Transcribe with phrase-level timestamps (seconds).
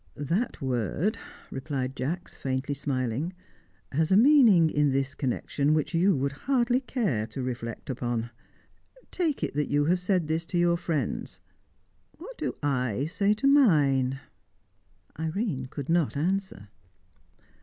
[0.15, 1.19] "That word,"
[1.51, 3.33] replied Jacks, faintly smiling,
[3.91, 8.31] "has a meaning in this connection which you would hardly care to reflect upon.
[9.11, 11.39] Take it that you have said this to your friends:
[12.17, 14.19] what do I say to mine?"
[15.19, 16.69] Irene could not answer.